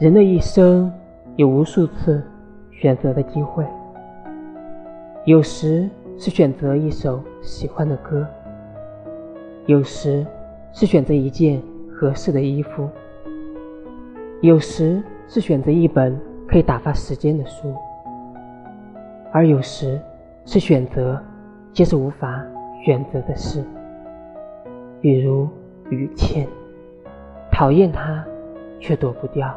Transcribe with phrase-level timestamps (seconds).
[0.00, 0.92] 人的一生
[1.36, 2.20] 有无数次
[2.72, 3.64] 选择的机会，
[5.24, 8.26] 有时是选择一首喜欢的歌，
[9.66, 10.26] 有时
[10.72, 12.88] 是选择一件合适的衣服，
[14.40, 17.72] 有时是选择一本可以打发时间的书，
[19.30, 20.00] 而有时
[20.44, 21.22] 是选择
[21.72, 22.44] 皆是无法
[22.84, 23.62] 选择的事，
[25.00, 25.48] 比如
[25.88, 26.48] 雨倩，
[27.52, 28.24] 讨厌他
[28.80, 29.56] 却躲不掉。